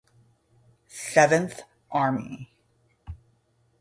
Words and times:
Seventh 1.13 1.61
Army. 1.91 2.49